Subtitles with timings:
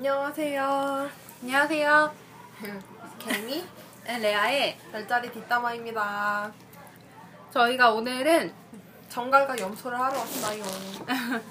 [0.00, 1.10] 안녕하세요.
[1.42, 2.14] 안녕하세요.
[3.20, 3.62] 개미
[4.06, 6.50] 레아의 별자리 뒷담화입니다.
[7.50, 8.50] 저희가 오늘은
[9.10, 10.64] 정갈과 염소를 하러 왔어요.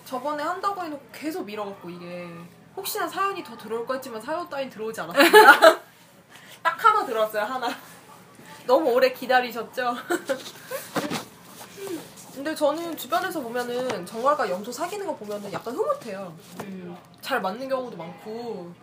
[0.04, 2.27] 저번에 한다고 해놓고 계속 밀어갖고 이게
[2.75, 5.61] 혹시나 사연이 더 들어올 거 했지만 사연 따윈 들어오지 않았습니다.
[6.63, 7.68] 딱 하나 들어왔어요, 하나.
[8.66, 9.93] 너무 오래 기다리셨죠?
[12.40, 16.34] 근데 저는 주변에서 보면은 정갈과 염소 사귀는 거 보면은 약간 흐뭇해요.
[16.64, 18.73] 음, 잘 맞는 경우도 많고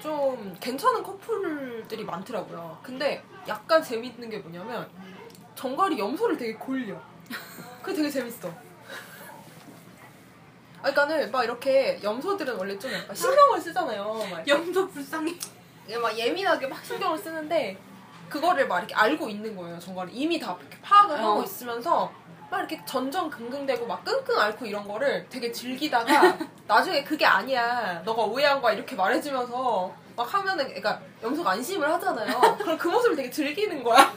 [0.00, 2.78] 좀 괜찮은 커플들이 많더라고요.
[2.84, 4.88] 근데 약간 재밌는 게 뭐냐면
[5.56, 6.96] 정갈이 염소를 되게 골려.
[7.82, 8.48] 그게 되게 재밌어.
[10.78, 14.24] 아, 그러니까는 막 이렇게 염소들은 원래 좀 약간 신경을 쓰잖아요.
[14.30, 15.36] 막, 염소 불쌍해.
[16.00, 17.76] 막 예민하게 막 신경을 쓰는데
[18.28, 19.80] 그거를 막 이렇게 알고 있는 거예요.
[19.80, 21.42] 정갈이 이미 다 파악을 하고 어.
[21.42, 26.36] 있으면서 막 이렇게 전전긍긍대고 막 끙끙 앓고 이런 거를 되게 즐기다가
[26.66, 28.02] 나중에 그게 아니야.
[28.04, 32.56] 너가 오해한 거야 이렇게 말해주면서 막 하면은 그러니까 염소가 안심을 하잖아요.
[32.58, 33.98] 그럼 그 모습을 되게 즐기는 거야.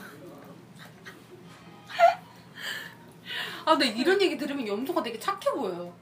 [3.65, 5.93] 아, 근데 이런 얘기 들으면 염소가 되게 착해 보여요.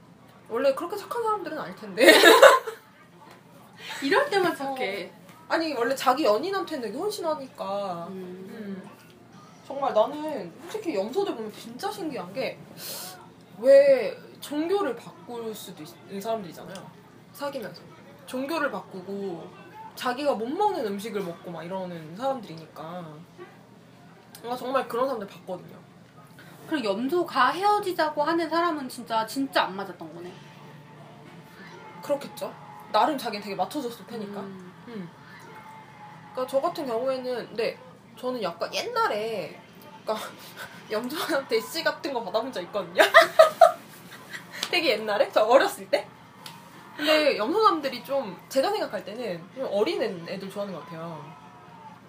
[0.50, 2.14] 원래 그렇게 착한 사람들은 알 텐데.
[4.04, 5.12] 이럴 때만 착해.
[5.48, 8.08] 아니 원래 자기 연인한테는 되게 헌신하니까.
[8.10, 8.46] 음.
[8.50, 8.85] 음.
[9.66, 12.58] 정말 나는 솔직히 염소들 보면 진짜 신기한 게
[13.60, 16.76] 왜 종교를 바꿀 수도 있는 사람들이잖아요.
[17.32, 17.82] 사귀면서
[18.26, 19.48] 종교를 바꾸고
[19.96, 22.84] 자기가 못 먹는 음식을 먹고 막 이러는 사람들이니까
[24.42, 25.78] 뭔가 정말 그런 사람들 봤거든요.
[26.68, 30.32] 그리고 염소가 헤어지자고 하는 사람은 진짜 진짜 안 맞았던 거네.
[32.02, 32.54] 그렇겠죠?
[32.92, 34.42] 나름 자기는 되게 맞춰줬을 테니까.
[34.42, 34.74] 음.
[34.88, 35.10] 음.
[36.34, 37.78] 그러니까 저 같은 경우에는 근데
[38.20, 39.60] 저는 약간 옛날에
[40.04, 40.28] 그러니까
[40.90, 43.04] 염소한테 씨 같은 거 받아본 적 있거든요.
[44.70, 46.08] 되게 옛날에 저 어렸을 때.
[46.96, 51.36] 근데 염소남들이 좀 제가 생각할 때는 좀 어린 애들 좋아하는 것 같아요.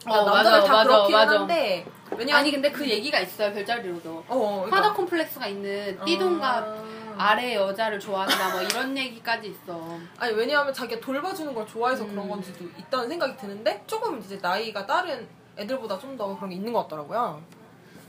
[0.05, 1.41] 그러니까 어, 남자들 맞아, 다 맞아, 그렇긴 맞아.
[1.41, 4.25] 한데 왜냐면 아니 근데 그 얘기가 있어요 별자리로도.
[4.29, 4.77] 어, 그러니까.
[4.77, 6.85] 하다 콤플렉스가 있는 띠동갑 아.
[7.19, 9.99] 아래 여자를 좋아한다 뭐 이런 얘기까지 있어.
[10.19, 12.11] 아니 왜냐하면 자기가 돌봐주는 걸 좋아해서 음.
[12.11, 16.73] 그런 건지도 있다는 생각이 드는데 조금 이제 나이가 다른 애들보다 좀 더 그런 게 있는
[16.73, 17.43] 것 같더라고요.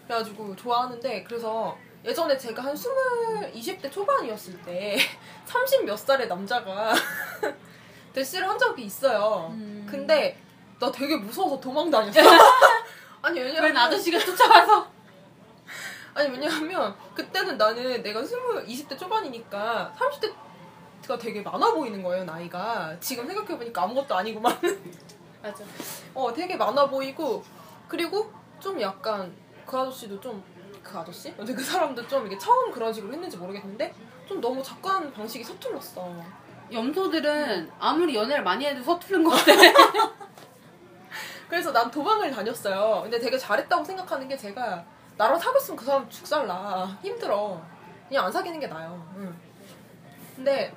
[0.05, 2.91] 그래가지고 좋아하는데 그래서 예전에 제가 한 20,
[3.81, 4.97] 20대 초반이었을 때
[5.47, 6.93] 30몇 살의 남자가
[8.13, 9.49] 대시를 한 적이 있어요.
[9.51, 9.85] 음.
[9.89, 10.39] 근데
[10.79, 12.19] 나 되게 무서워서 도망 다녔어.
[13.21, 14.87] 아니 왜냐면 웬 아저씨가 쫓아와서
[16.13, 23.27] 아니 왜냐하면 그때는 나는 내가 20, 20대 초반이니까 30대가 되게 많아 보이는 거예요 나이가 지금
[23.27, 24.55] 생각해보니까 아무것도 아니구만
[25.49, 25.63] 맞아.
[26.13, 27.43] 어 되게 많아 보이고
[27.87, 29.33] 그리고 좀 약간
[29.65, 31.35] 그 아저씨도 좀 그 아저씨?
[31.35, 33.93] 근데 그 사람도 좀 이게 처음 그런 식으로 했는지 모르겠는데
[34.25, 36.15] 좀 너무 접근 방식이 서툴렀어
[36.71, 39.51] 염소들은 아무리 연애를 많이 해도 서투른 것 같아.
[41.49, 44.83] 그래서 난 도망을 다녔어요 근데 되게 잘했다고 생각하는 게 제가
[45.17, 47.61] 나랑 사귀었으면 그 사람 죽살나 힘들어
[48.07, 49.33] 그냥 안 사귀는 게 나아요 응.
[50.35, 50.75] 근데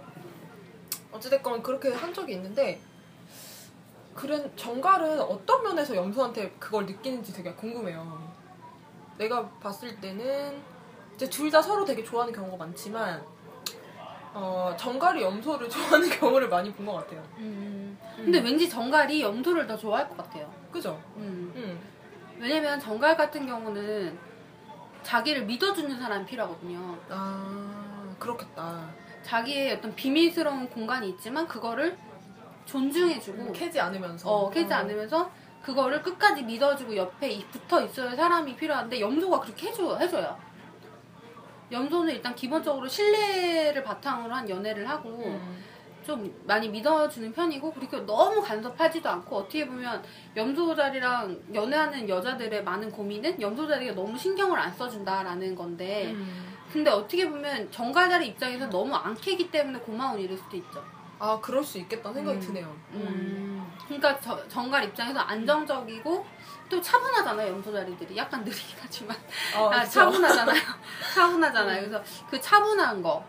[1.11, 2.81] 어찌됐건 그렇게 한 적이 있는데
[4.21, 8.31] 그런 정갈은 어떤 면에서 염소한테 그걸 느끼는지 되게 궁금해요.
[9.17, 10.61] 내가 봤을 때는
[11.15, 13.23] 이제 둘 다 서로 되게 좋아하는 경우가 많지만
[14.35, 17.23] 어, 정갈이 염소를 좋아하는 경우를 많이 본 것 같아요.
[17.39, 17.99] 음.
[18.17, 20.53] 근데 왠지 정갈이 염소를 더 좋아할 것 같아요.
[20.71, 21.01] 그죠?
[21.17, 21.53] 음.
[21.57, 21.79] 응.
[22.39, 24.19] 왜냐면 정갈 같은 경우는
[25.03, 26.99] 자기를 믿어주는 사람이 필요하거든요.
[27.09, 28.87] 아 그렇겠다.
[29.23, 31.97] 자기의 어떤 비밀스러운 공간이 있지만 그거를
[32.71, 34.31] 존중해주고 캐지 않으면서.
[34.31, 35.31] 어, 캐지 않으면서
[35.63, 40.39] 그거를 끝까지 믿어주고 옆에 이- 붙어 있어야 사람이 필요한데 염소가 그렇게 해줘, 해줘요.
[41.71, 45.63] 염소는 일단 기본적으로 신뢰를 바탕으로 한 연애를 하고 음.
[46.05, 50.03] 좀 많이 믿어주는 편이고 그리고 너무 간섭하지도 않고 어떻게 보면
[50.35, 56.57] 염소자리랑 연애하는 여자들의 많은 고민은 염소자리가 너무 신경을 안 써준다라는 건데 음.
[56.73, 60.83] 근데 어떻게 보면 정갈자리 입장에서 너무 안 캐기 때문에 고마운 일일 수도 있죠.
[61.23, 62.41] 아 그럴 수 있겠다는 생각이 음.
[62.41, 62.77] 드네요.
[62.93, 63.71] 음.
[63.85, 66.27] 그러니까 저- 정갈 입장에서 안정적이고
[66.71, 69.17] 또 차분하잖아요 염소자리들이 약간 느리긴 하지만
[69.57, 69.85] 어, 아?
[69.85, 70.61] 차분하잖아요
[71.15, 71.89] 차분하잖아요 음.
[71.91, 73.25] 그래서 그 차분한 거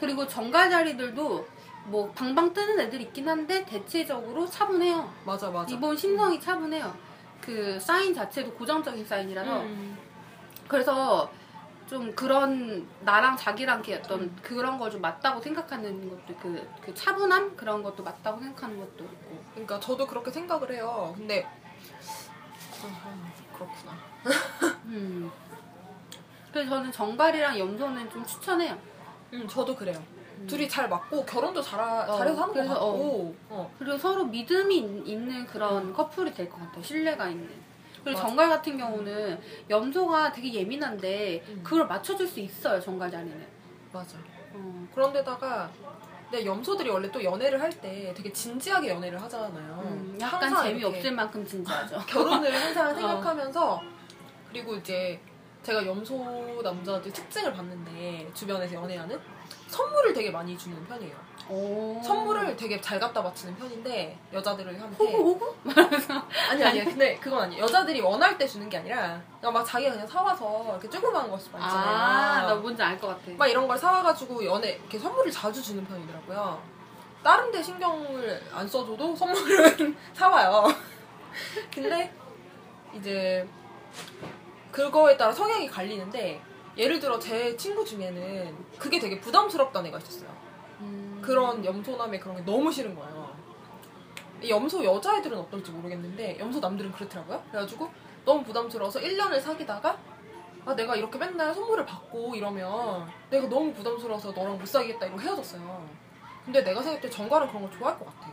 [0.00, 1.46] 그리고 정갈자리들도
[1.84, 5.66] 뭐 방방 뜨는 애들 있긴 한데 대체적으로 차분해요 맞아 맞아.
[5.66, 6.92] 기본 심성이 차분해요
[7.40, 9.96] 그 사인 자체도 고정적인 사인이라서 음.
[10.66, 11.30] 그래서
[11.86, 17.56] 좀 그런 나랑 자기랑 이렇게 어떤 그런 걸 좀 맞다고 생각하는 것도 그, 그 차분함
[17.56, 21.12] 그런 것도 맞다고 생각하는 것도 있고 그러니까 저도 그렇게 생각을 해요.
[21.16, 21.44] 근데
[22.82, 23.92] 아, 그렇구나.
[24.86, 25.30] 음.
[26.52, 28.78] 그래서 저는 정갈이랑 염소는 좀 추천해요
[29.34, 30.02] 음, 저도 그래요.
[30.46, 33.74] 둘이 잘 맞고 결혼도 잘 어, 잘해서 하는 것 그래서, 같고 어.
[33.78, 36.82] 그리고 서로 믿음이 있- 있는 그런 커플이 될 것 같아요.
[36.82, 37.48] 신뢰가 있는.
[38.06, 38.28] 그리고 맞아.
[38.28, 41.60] 정갈 같은 경우는 염소가 되게 예민한데 음.
[41.64, 42.80] 그걸 맞춰줄 수 있어요.
[42.80, 43.44] 정갈 자리는.
[43.92, 44.16] 맞아.
[44.54, 44.88] 어.
[44.94, 45.68] 그런데다가
[46.30, 49.80] 근데 염소들이 원래 또 연애를 할 때 되게 진지하게 연애를 하잖아요.
[49.84, 51.98] 음, 약간 재미없을 만큼 진지하죠.
[52.06, 52.94] 결혼을 항상 어.
[52.94, 53.82] 생각하면서
[54.50, 55.20] 그리고 이제
[55.64, 59.18] 제가 염소 남자들 특징을 봤는데 주변에서 연애하는
[59.66, 61.16] 선물을 되게 많이 주는 편이에요.
[61.48, 62.00] 오.
[62.02, 65.54] 선물을 되게 잘 갖다 바치는 편인데 여자들한테 호구 호구?
[66.50, 67.62] 아니 아니 근데 그건 아니에요.
[67.62, 71.62] 여자들이 원할 때 주는 게 아니라 그냥 막 자기가 그냥 사와서 이렇게 조그마한 거 있잖아요.
[71.64, 73.22] 아, 나 뭔지 알 것 같아.
[73.36, 76.60] 막 이런 걸 사와가지고 연애 이렇게 선물을 자주 주는 편이더라고요.
[77.22, 80.64] 다른 데 신경을 안 써줘도 선물은 사와요.
[81.72, 82.12] 근데
[82.94, 83.46] 이제
[84.72, 86.40] 그거에 따라 성향이 갈리는데
[86.76, 90.28] 예를 들어 제 친구 중에는 그게 되게 부담스럽다는 애가 있었어요.
[91.26, 91.34] 음.
[91.34, 93.34] 그런 염소남의 그런 게 너무 싫은 거예요.
[94.42, 97.42] 이 염소 여자애들은 어떨지 모르겠는데 염소 남들은 그렇더라고요.
[97.50, 97.90] 그래가지고
[98.24, 99.98] 너무 부담스러워서 1년을 사귀다가
[100.64, 105.88] 아 내가 이렇게 맨날 선물을 받고 이러면 내가 너무 부담스러워서 너랑 못 사귀겠다 이러고 헤어졌어요.
[106.44, 108.30] 근데 내가 생각할 때 정갈은 그런 거 좋아할 것 같아.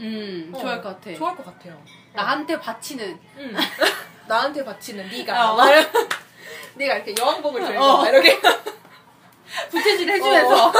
[0.00, 1.14] 음, 어, 좋아할 것 같아.
[1.14, 1.80] 좋아할 것 같아요.
[2.12, 3.20] 나한테 바치는.
[3.38, 3.56] 응.
[4.26, 5.58] 나한테 바치는 네가 어.
[6.74, 7.96] 네가 이렇게 여왕복을 들고 어.
[7.98, 8.40] 막 이렇게
[9.70, 10.72] 부채질 해주면서.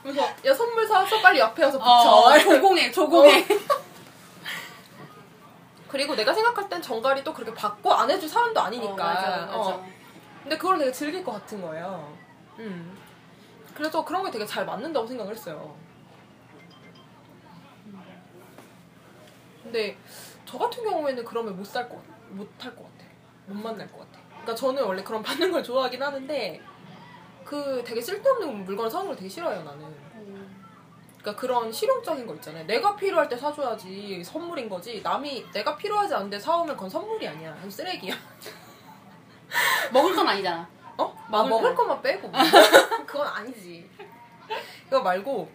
[0.00, 0.02] 어.
[0.02, 1.90] 그래서 야 선물 사왔어 빨리 옆에 와서 붙여.
[1.90, 3.46] 어, 조공해, 조공해.
[5.88, 8.92] 그리고 내가 생각할 땐 정갈이 또 그렇게 받고 안 해줄 사람도 아니니까.
[8.92, 9.56] 어, 맞아, 맞아.
[9.56, 9.86] 어.
[10.42, 12.16] 근데 그걸 되게 즐길 것 같은 거예요.
[12.58, 12.96] 음.
[13.74, 15.76] 그래서 그런 게 되게 잘 맞는다고 생각을 했어요.
[19.62, 19.96] 근데
[20.46, 21.98] 저 같은 경우에는 그러면 못 살 것,
[22.30, 23.04] 못할 것 같아.
[23.46, 24.18] 못 만날 것 같아.
[24.30, 26.60] 그러니까 저는 원래 그런 받는 걸 좋아하긴 하는데
[27.44, 30.10] 그 되게 쓸데없는 물건을 사는 걸 되게 싫어해요, 나는.
[31.20, 32.66] 그러니까 그런 실용적인 거 있잖아요.
[32.66, 35.02] 내가 필요할 때 사줘야지 선물인 거지.
[35.02, 37.54] 남이 내가 필요하지 않은데 사오면 그건 선물이 아니야.
[37.56, 38.14] 그건 쓰레기야.
[39.92, 40.66] 먹을 건 아니잖아.
[40.96, 41.14] 어?
[41.30, 41.82] 먹을 먹을, 먹을 거.
[41.82, 42.32] 것만 빼고.
[43.06, 43.88] 그건 아니지.
[44.84, 45.50] 그거 말고,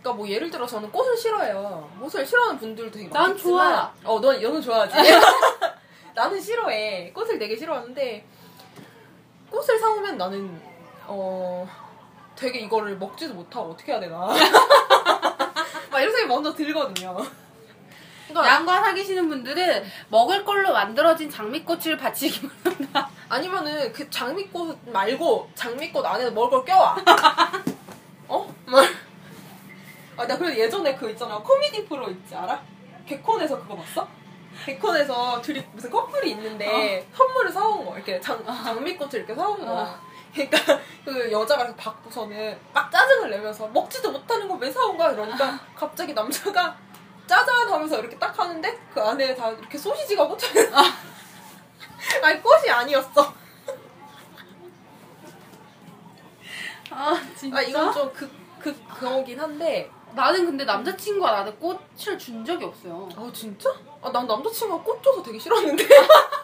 [0.00, 1.90] 그러니까 뭐 예를 들어 저는 꽃을 싫어해요.
[2.00, 3.94] 꽃을 싫어하는 분들도 되게 난 많겠지만, 좋아.
[4.04, 4.94] 어, 넌 너는 좋아하지.
[6.14, 7.12] 나는 싫어해.
[7.12, 8.26] 꽃을 되게 싫어하는데
[9.50, 10.60] 꽃을 사오면 나는
[11.08, 11.66] 어
[12.36, 14.18] 되게 이거를 먹지도 못하고 어떻게 해야 되나.
[15.90, 17.16] 막 이런 생각이 먼저 들거든요.
[18.28, 23.08] 그러니까 양과 사귀시는 분들은 먹을 걸로 만들어진 장미꽃을 바치기 바랍니다.
[23.28, 26.96] 아니면은 그 장미꽃 말고 장미꽃 안에 먹을 걸 껴와.
[28.28, 28.54] 어?
[28.66, 28.84] 막.
[30.18, 31.38] 아, 나 그래도 예전에 그 있잖아.
[31.38, 32.60] 코미디 프로 있지, 알아?
[33.06, 34.06] 개콘에서 그거 봤어?
[34.66, 37.94] 개콘에서 둘이 무슨 커플이 있는데 선물을 사온 거.
[37.96, 39.70] 이렇게 장, 장미꽃을 이렇게 사온 거야.
[39.70, 40.07] 어.
[40.34, 40.58] 그러니까
[41.04, 45.12] 그 여자가 이렇게 받고서는 막 짜증을 내면서 먹지도 못하는 거 왜 사온 거야?
[45.12, 46.76] 이러니까 갑자기 남자가
[47.26, 50.72] 짜잔 하면서 이렇게 딱 하는데 그 안에 다 이렇게 소시지가 꽂혀 있는
[52.22, 53.34] 아니 꽃이 아니었어.
[56.90, 57.58] 아 진짜?
[57.58, 58.30] 아 이건 좀 극,
[58.60, 63.08] 극 그거긴 한데 나는 근데 남자친구가 나한테 꽃을 준 적이 없어요.
[63.16, 63.70] 아 진짜?
[64.02, 65.84] 아 난 남자친구가 꽃 줘서 되게 싫었는데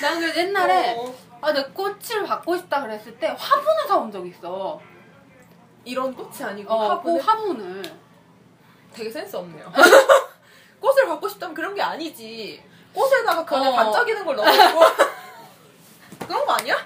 [0.00, 4.80] 난 그래서 옛날에 어, 아, 내 꽃을 받고 싶다 그랬을 때 화분을 사온 적이 있어.
[5.84, 7.82] 이런 꽃이 아니고 어, 화분을 꽃 화분을.
[8.92, 9.70] 되게 센스 없네요.
[10.80, 12.62] 꽃을 갖고 싶다면 그런 게 아니지.
[12.92, 13.72] 꽃에다가 그 안에 어.
[13.72, 14.80] 반짝이는 걸 넣어주고
[16.26, 16.76] 그런 거 아니야?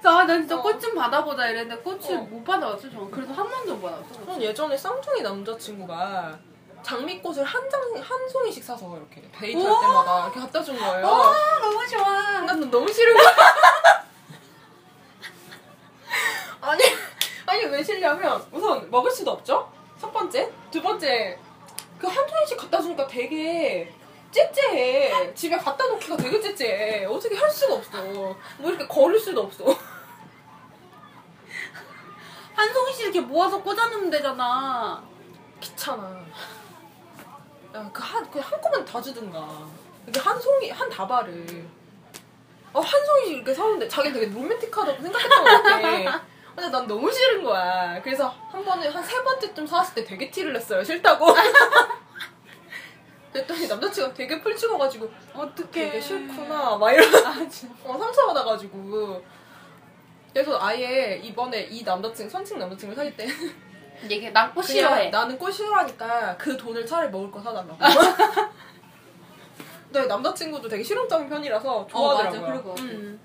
[0.00, 0.62] 그래서 아, 난 진짜 어.
[0.62, 2.20] 꽃 좀 받아보자 이랬는데 꽃을 어.
[2.22, 2.88] 못 받아왔어.
[2.90, 4.24] 저는 그래서 한 번도 못 받았어.
[4.26, 6.38] 전 예전에 쌍둥이 남자친구가
[6.82, 9.80] 장미꽃을 한 장, 한 송이씩 사서 이렇게 데이트할.
[9.80, 11.06] 때마다 이렇게 갖다 준 거예요.
[11.06, 12.40] 아, 너무 좋아.
[12.40, 13.30] 난 너무 싫은 거야.
[16.62, 16.82] 아니,
[17.46, 19.70] 아니, 왜 싫냐면, 우선 먹을 수도 없죠?
[20.00, 20.52] 첫 번째.
[20.70, 21.38] 두 번째,
[21.98, 23.92] 그한 통씩 갖다 주니까 되게
[24.30, 25.34] 째째해.
[25.34, 27.04] 집에 갖다 놓기가 되게 째째해.
[27.06, 28.02] 어떻게 할 수가 없어.
[28.02, 28.36] 뭐
[28.70, 29.64] 이렇게 걸을 수도 없어.
[32.54, 35.02] 한 송이씩 이렇게 모아서 꽂아놓으면 되잖아.
[35.60, 36.24] 귀찮아.
[37.74, 39.48] 야, 그 한, 그 한꺼번에 다 주든가.
[40.06, 41.64] 이게 한 송이, 한 다발을.
[42.72, 46.22] 어, 한 송이씩 이렇게 사오는데 자기 되게 로맨틱하다고 생각했던 것 같아.
[46.54, 48.00] 근데 난 너무 싫은 거야.
[48.02, 50.82] 그래서 한 번에, 한 세 번째쯤 사왔을 때 되게 티를 냈어요.
[50.84, 51.26] 싫다고.
[53.32, 55.70] 그랬더니 남자친구가 되게 풀찍어가지고, 어떡해.
[55.70, 56.76] 되게 싫구나.
[56.76, 57.72] 막 이러 아, 진짜.
[57.84, 59.24] 어, 상처받아가지고.
[60.32, 63.26] 그래서 아예 이번에 이 남자친구, 선친 남자친구 사귈 때
[64.08, 65.10] 얘기, 난꽃 그냥 싫어해.
[65.10, 67.76] 나는 꽃 싫어하니까 그 돈을 차라리 먹을 거 사달라고.
[69.92, 72.40] 근데 남자친구도 되게 실용적인 편이라서 좋아하더라고요.
[72.40, 72.82] 맞아, 그럴 것 같아.
[72.84, 73.20] 음.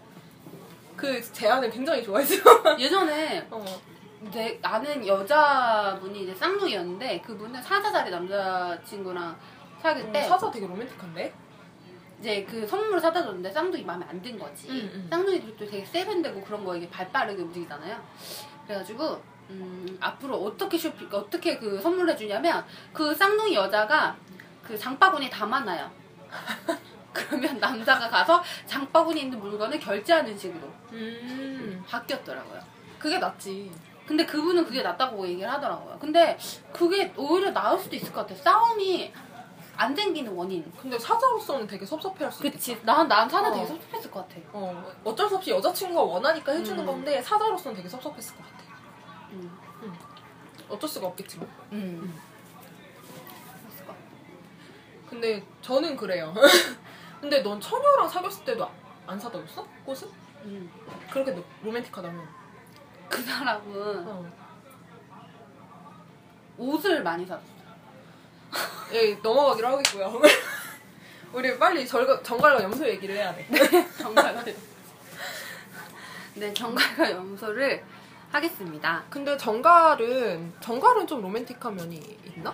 [0.96, 2.42] 그 제안을 굉장히 좋아했어요.
[2.80, 3.64] 예전에 어.
[4.34, 9.38] 내 아는 여자분이 이제 쌍둥이였는데 그분은 사자자리 남자친구랑
[9.82, 11.34] 사귈 때 사자 되게 로맨틱한데?
[12.20, 14.68] 이제 그 선물을 사다 줬는데 쌍둥이 마음에 안 든 거지.
[14.70, 15.08] 음, 음.
[15.12, 17.96] 쌍둥이들도 되게 세련되고 그런 거 이게 발 빠르게 움직이잖아요.
[18.66, 24.16] 그래가지고 음, 앞으로 어떻게 쇼핑 어떻게 그 선물해 주냐면 그 쌍둥이 여자가
[24.64, 25.92] 그 장바구니에 담아놔요.
[27.14, 31.84] 그러면 남자가 가서 장바구니에 있는 물건을 결제하는 식으로 음.
[31.88, 32.60] 바뀌었더라고요.
[33.00, 33.72] 그게 낫지.
[34.06, 35.98] 근데 그분은 그게 낫다고 얘기를 하더라고요.
[36.00, 36.38] 근데
[36.72, 38.38] 그게 오히려 나을 수도 있을 것 같아요.
[38.44, 39.12] 싸움이
[39.78, 40.72] 안 생기는 원인.
[40.80, 42.58] 근데 사자로서는 되게 섭섭해할 수 있겠다.
[42.58, 42.80] 그치.
[42.84, 43.68] 난, 난 사나 되게 어.
[43.68, 44.42] 섭섭했을 것 같아.
[44.54, 46.86] 어, 어쩔 수 없이 여자친구가 원하니까 해주는 음.
[46.86, 48.65] 건데 사자로서는 되게 섭섭했을 것 같아.
[49.36, 49.94] 음.
[50.70, 51.48] 어쩔 수가 없겠지만.
[51.74, 52.20] 음.
[53.64, 54.00] 그랬을 것 같아.
[55.10, 56.34] 근데 저는 그래요.
[57.22, 58.70] 근데 넌 처녀랑 사귀었을 때도
[59.08, 59.68] 안 사다 줬어?
[59.86, 60.02] 꽃을?
[60.46, 60.70] 음.
[61.12, 62.28] 그렇게 로- 로맨틱하다면.
[63.10, 64.32] 그 사람은 어.
[66.58, 67.44] 옷을 많이 샀어.
[68.94, 70.22] 예, 넘어가기로 하겠고요.
[71.34, 73.46] 우리 빨리 절가, 정갈과 염소 얘기를 해야 돼.
[73.98, 74.44] 정갈과
[76.36, 77.84] 네, 정갈과 염소를
[78.36, 79.04] 하겠습니다.
[79.10, 81.96] 근데 정갈은 정갈은 좀 로맨틱한 면이
[82.36, 82.54] 있나?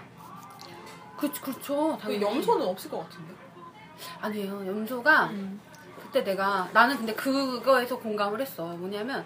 [1.18, 1.98] 그, 그렇죠.
[1.98, 2.22] 그 당연히.
[2.22, 3.34] 염소는 없을 것 같은데.
[4.20, 4.66] 아니에요.
[4.66, 5.32] 염소가
[6.02, 8.66] 그때 내가 나는 근데 그거에서 공감을 했어.
[8.66, 9.26] 뭐냐면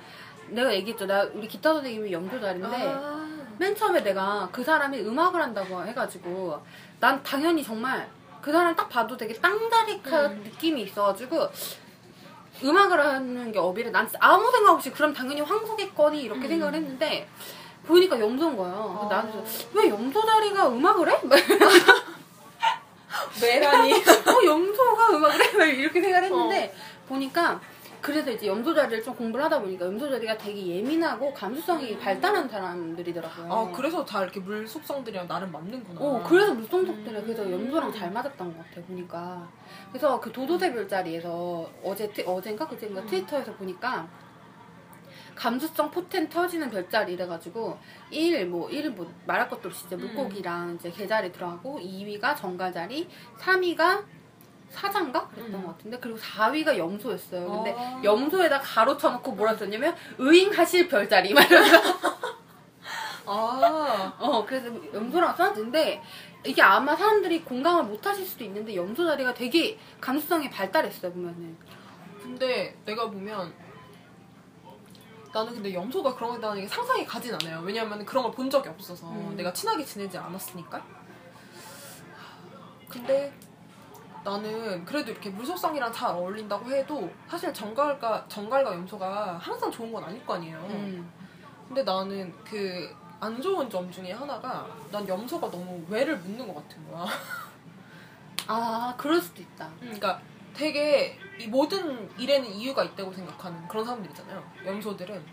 [0.49, 1.05] 내가 얘기했죠.
[1.05, 3.25] 나 우리 기타 선생님이 염소자리인데 아.
[3.57, 6.61] 맨 처음에 내가 그 사람이 음악을 한다고 해가지고
[6.99, 8.09] 난 당연히 정말
[8.41, 10.43] 그 사람 딱 봐도 되게 땅다리카 음.
[10.43, 11.49] 느낌이 있어가지고
[12.63, 16.47] 음악을 하는 게 어비래 난 아무 생각 없이 그럼 당연히 황소겠거니 이렇게 음.
[16.47, 17.27] 생각을 했는데
[17.85, 18.99] 보니까 염소인 거예요.
[19.03, 19.13] 아.
[19.13, 19.43] 나는
[19.73, 21.19] 왜 염소 자리가 음악을 해?
[21.23, 21.39] 막
[23.41, 23.93] 메라니.
[24.25, 25.57] 어, 염소가 음악을 해?
[25.57, 26.75] 막 이렇게 생각을 했는데
[27.07, 27.59] 보니까
[28.05, 33.51] 그래서 이제 염소 자리를 좀 공부를 하다 보니까 염소 자리가 되게 예민하고 감수성이 발달한 사람들이더라고요.
[33.51, 35.99] 아 그래서 다 이렇게 물 속성들이랑 나름 맞는구나.
[35.99, 37.23] 어, 그래서 물성속들이 음.
[37.23, 39.49] 그래서 염소랑 잘 맞았던 것 같아, 보니까.
[39.89, 43.07] 그래서 그 도도새 별자리에서 어제, 트, 어젠가 그젠가 음.
[43.07, 44.07] 트위터에서 보니까
[45.33, 47.79] 감수성 포텐 터지는 별자리 이래가지고
[48.11, 50.01] 1, 뭐, 1, 뭐, 말할 것도 없이 이제 음.
[50.01, 53.09] 물고기랑 이제 개자리 들어가고 2위가 정갈자리,
[53.39, 54.03] 3위가
[54.75, 55.27] 사자인가?
[55.29, 55.65] 그랬던 음.
[55.65, 57.49] 것 같은데 그리고 4위가 염소였어요.
[57.49, 58.01] 근데 아.
[58.03, 61.81] 염소에다 가로 쳐놓고 뭐라 썼냐면 의잉하실 별자리 막 이러면서
[63.25, 64.13] 아.
[64.19, 66.01] 어, 그래서 염소랑 써놨는데
[66.45, 71.57] 이게 아마 사람들이 공감을 못 하실 수도 있는데 염소 자리가 되게 감수성이 발달했어요, 보면은.
[72.21, 73.51] 근데 내가 보면
[75.33, 77.61] 나는 근데 염소가 그런 거에 대한 상상이 가진 않아요.
[77.61, 79.33] 왜냐면 그런 걸 본 적이 없어서 음.
[79.35, 80.85] 내가 친하게 지내지 않았으니까.
[82.89, 83.33] 근데
[84.25, 90.25] 나는 그래도 이렇게 물속성이랑 잘 어울린다고 해도 사실 정갈과 정갈과 염소가 항상 좋은 건 아닐
[90.25, 90.57] 거 아니에요.
[90.69, 91.09] 음.
[91.69, 96.91] 근데 나는 그 안 좋은 점 중에 하나가 난 염소가 너무 외를 묻는 것 같은
[96.91, 97.05] 거야.
[98.47, 99.69] 아, 그럴 수도 있다.
[99.79, 100.21] 그러니까
[100.53, 104.43] 되게 이 모든 일에는 이유가 있다고 생각하는 그런 사람들 있잖아요.
[104.65, 105.23] 염소들은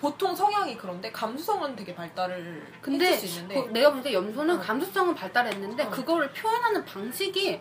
[0.00, 4.60] 보통 성향이 그런데 감수성은 되게 발달을 근데 수 있는데 그 내가 볼 때 염소는 어.
[4.60, 5.90] 감수성은 발달했는데 어.
[5.90, 7.60] 그거를 표현하는 방식이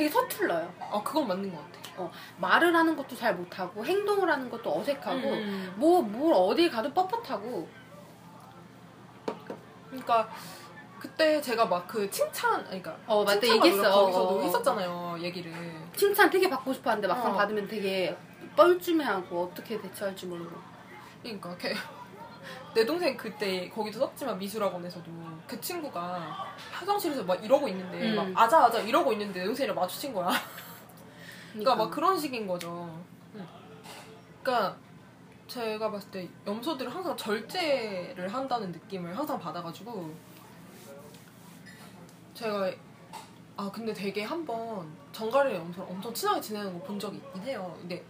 [0.00, 0.72] 되게 서툴러요.
[0.80, 2.10] 아 그건 맞는 것 같아.
[2.38, 5.74] 말을 하는 것도 잘 못하고 행동을 하는 것도 어색하고 음.
[5.76, 7.66] 뭐 뭘 어딜 가도 뻣뻣하고
[9.90, 10.30] 그러니까
[10.98, 13.90] 그때 제가 막 그 칭찬, 그러니까 어 맞다 얘기했어.
[13.90, 14.42] 거기서도 어, 어.
[14.42, 15.52] 했었잖아요 얘기를.
[15.94, 17.36] 칭찬 되게 받고 싶었는데 막상 어.
[17.36, 18.16] 받으면 되게
[18.56, 20.56] 뻘쭘해하고 어떻게 대처할지 모르고.
[21.22, 21.74] 그러니까 걔-
[22.74, 25.10] 내 동생 그때 거기도 썼지만 미술학원에서도
[25.46, 28.16] 그 친구가 화장실에서 막 이러고 있는데 음.
[28.34, 30.30] 막 아자 아자 이러고 있는데 내 동생이랑 마주친 거야.
[31.52, 32.88] 그러니까 막 그런 식인 거죠.
[34.42, 34.76] 그러니까
[35.48, 40.14] 제가 봤을 때 염소들은 항상 절제를 한다는 느낌을 항상 받아가지고
[42.34, 42.70] 제가
[43.56, 47.76] 아 근데 되게 한번 정갈이랑 염소랑 엄청 친하게 지내는 거 본 적이 있긴 해요.
[47.80, 48.02] 근데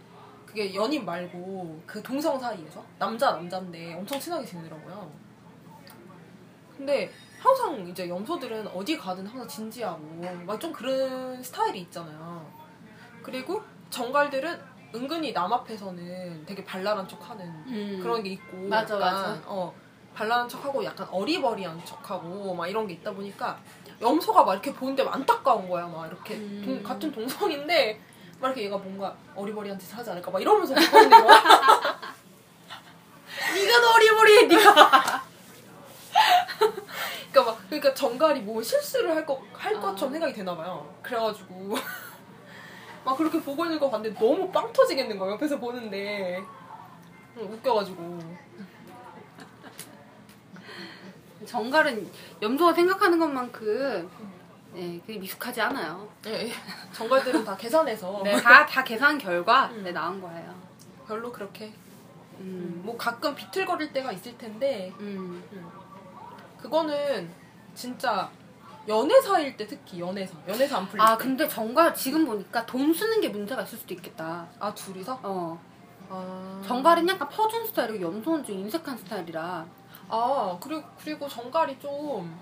[0.51, 5.09] 그게 연인 말고 그 동성 사이에서 남자 남자인데 엄청 친하게 지내더라고요.
[6.75, 9.99] 근데 항상 이제 염소들은 어디 가든 항상 진지하고
[10.45, 12.45] 막 좀 그런 스타일이 있잖아요.
[13.23, 14.59] 그리고 정갈들은
[14.93, 17.99] 은근히 남 앞에서는 되게 발랄한 척하는 음.
[18.03, 19.41] 그런 게 있고 맞아, 약간, 맞아.
[19.45, 19.73] 어
[20.13, 23.57] 발랄한 척하고 약간 어리버리한 척하고 막 이런 게 있다 보니까
[24.01, 26.61] 염소가 막 이렇게 보는데 막 안타까운 거야 막 이렇게 음.
[26.65, 28.01] 동- 같은 동성인데
[28.41, 31.11] 막 이렇게 얘가 뭔가 어리버리한 짓을 하지 않을까 막 이러면서 거야
[33.53, 35.23] 네가 더 어리버리해, 네가.
[37.31, 39.79] 그러니까 막 그러니까 정갈이 뭐 실수를 할 것할 아.
[39.79, 41.75] 것처럼 생각이 되나 봐요 그래가지고
[43.05, 45.33] 막 그렇게 보고 있는 거 봤는데 너무 빵 터지겠는 거예요.
[45.33, 46.43] 옆에서 보는데.
[47.37, 48.19] 응, 웃겨가지고.
[51.45, 54.09] 정갈은 염소가 생각하는 것만큼
[54.73, 56.07] 네, 그게 미숙하지 않아요.
[56.27, 56.51] 예,
[56.93, 59.83] 정갈들은 다 계산해서 네, 다, 다 계산 결과 음.
[59.83, 60.53] 네, 나온 거예요.
[61.07, 61.73] 별로 그렇게
[62.39, 62.81] 음.
[62.85, 65.43] 뭐 가끔 비틀거릴 때가 있을 텐데 음.
[66.61, 67.29] 그거는
[67.75, 68.29] 진짜
[68.87, 71.23] 연애사일 때 특히 연애사 연애사 안 풀릴 아, 때.
[71.23, 74.47] 근데 정갈 지금 보니까 돈 쓰는 게 문제가 있을 수도 있겠다.
[74.59, 75.19] 아 둘이서?
[75.21, 75.59] 어.
[76.09, 79.65] 아 정갈은 약간 퍼준 스타일이고 염소는 좀 인색한 스타일이라.
[80.09, 82.39] 아 그리고 그리고 정갈이 좀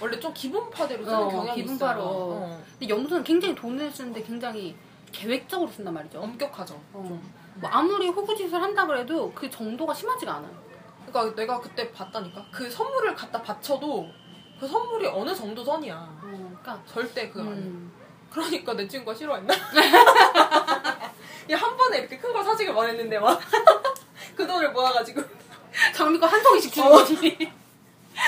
[0.00, 2.00] 원래 좀 기분파대로 쓰는 어, 경향이 기분파로.
[2.00, 2.08] 있어요.
[2.10, 2.62] 어.
[2.78, 4.76] 근데 염소는 굉장히 돈을 쓰는데 굉장히
[5.12, 6.20] 계획적으로 쓴단 말이죠.
[6.20, 6.74] 엄격하죠.
[6.92, 7.04] 어.
[7.06, 7.32] 좀.
[7.56, 10.52] 뭐 아무리 호구짓을 한다 그래도 그 정도가 심하지가 않아요.
[11.06, 14.08] 그러니까 내가 그때 봤다니까 그 선물을 갖다 바쳐도
[14.58, 15.94] 그 선물이 어느 정도 선이야.
[15.96, 17.52] 어, 그러니까 절대 그 아니야.
[17.54, 17.92] 음.
[18.30, 19.52] 그러니까 내 친구가 싫어했나?
[21.50, 23.40] 야, 한 번에 이렇게 큰 걸 사주길 원했는데 막
[24.36, 25.20] 그 돈을 모아가지고
[25.94, 26.92] 장미가 한 송이씩 주는 어.
[26.92, 27.16] 거지.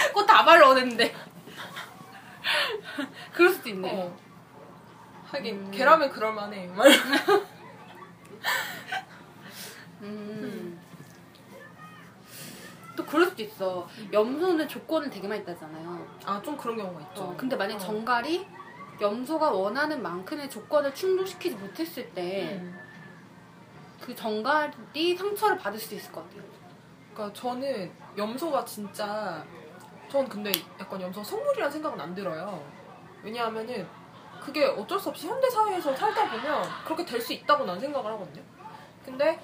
[0.08, 1.14] 그거 다 발로 얻었는데.
[3.32, 3.90] 그럴 수도 있네.
[3.92, 4.16] 어.
[5.26, 5.70] 하긴 음.
[5.70, 6.66] 걔라면 그럴만해.
[6.68, 6.84] 막
[10.02, 10.80] 음.
[12.96, 13.88] 또 그럴 수도 있어.
[14.12, 16.06] 염소는 조건을 되게 많이 따잖아요.
[16.24, 17.22] 아 좀 그런 경우가 있죠.
[17.22, 17.78] 어, 근데 만약 어.
[17.78, 18.46] 정갈이
[19.00, 22.52] 염소가 원하는 만큼의 조건을 충족시키지 못했을 때그
[24.10, 24.14] 음.
[24.14, 26.42] 정갈이 상처를 받을 수 있을 것 같아요.
[27.14, 29.44] 그러니까 저는 염소가 진짜
[30.12, 32.62] 전 근데 약간 염소 선물이라는 생각은 안 들어요.
[33.22, 33.88] 왜냐하면은
[34.42, 38.42] 그게 어쩔 수 없이 현대 사회에서 살다 보면 그렇게 될 수 있다고 난 생각을 하거든요.
[39.06, 39.40] 근데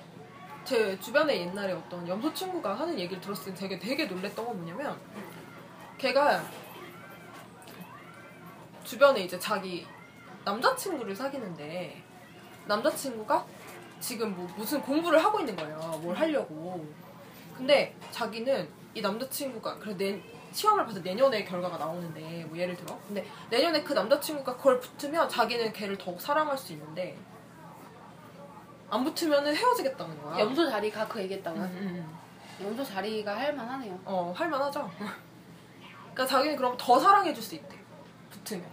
[0.66, 5.00] 제 주변에 옛날에 어떤 염소 친구가 하는 얘기를 들었을 때 되게 되게 놀랬던 건 뭐냐면
[5.96, 6.42] 걔가
[8.84, 9.86] 주변에 이제 자기
[10.44, 12.02] 남자친구를 사귀는데
[12.66, 13.46] 남자친구가
[14.00, 15.78] 지금 뭐 무슨 공부를 하고 있는 거예요.
[16.02, 16.86] 뭘 하려고.
[17.56, 20.22] 근데 자기는 이 남자친구가 그래 내
[20.58, 25.72] 시험을 봐서 내년에 결과가 나오는데 뭐 예를 들어 근데 내년에 그 남자친구가 그걸 붙으면 자기는
[25.72, 27.16] 걔를 더욱 사랑할 수 있는데
[28.90, 30.40] 안 붙으면은 헤어지겠다는 거야.
[30.40, 31.62] 염소 자리가 그 얘기했다고요?
[31.62, 32.18] 음, 음,
[32.60, 32.66] 음.
[32.66, 34.00] 염소 자리가 할만하네요.
[34.04, 34.90] 어 할만하죠.
[34.98, 37.78] 그러니까 자기는 그럼 더 사랑해줄 수 있대.
[38.30, 38.66] 붙으면.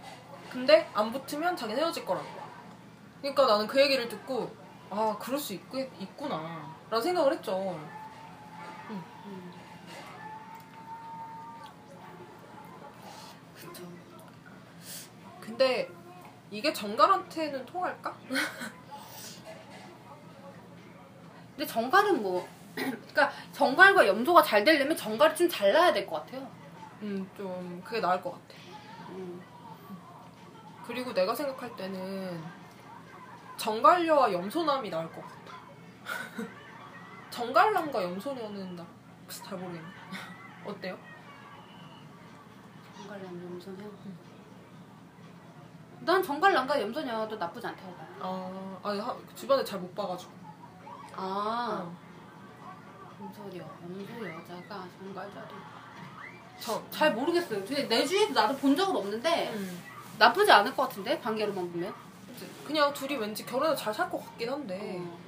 [0.50, 2.46] 근데 안 붙으면 자기는 헤어질 거라는 거야.
[3.20, 4.50] 그러니까 나는 그 얘기를 듣고
[4.90, 5.60] 아 그럴 수 있,
[6.00, 7.78] 있구나 라는 생각을 했죠.
[15.46, 15.88] 근데
[16.50, 18.14] 이게 정갈한테는 통할까?
[21.56, 26.46] 근데 정갈은 뭐, 그러니까 정갈과 염소가 잘 되려면 정갈이 좀 잘나야 될 것 같아요.
[27.02, 28.54] 음, 좀 그게 나을 것 같아.
[29.10, 29.40] 음.
[30.86, 32.42] 그리고 내가 생각할 때는
[33.56, 35.56] 정갈녀와 염소남이 나을 것 같아.
[37.30, 38.84] 정갈남과 염소녀는 나
[39.28, 39.82] 잘 모르겠네.
[40.64, 40.96] 어때요?
[42.96, 43.90] 정갈랑 염소녀.
[46.06, 48.08] 난 정갈랑과 염소녀도 나쁘지 않다고 봐요.
[48.82, 50.30] 아, 아니, 하- 주변에 잘 못 봐가지고.
[51.16, 51.96] 아, 어.
[53.20, 55.48] 염소녀, 염소 여자가 정갈 자리.
[56.60, 57.64] 저, 잘 모르겠어요.
[57.64, 59.82] 근데 내 주위에도 나도 본 적은 없는데 음.
[60.18, 61.92] 나쁘지 않을 것 같은데 반개로만 보면.
[62.28, 62.48] 그치.
[62.64, 64.78] 그냥 둘이 왠지 결혼을 잘 살 것 같긴 한데.
[65.00, 65.18] 어.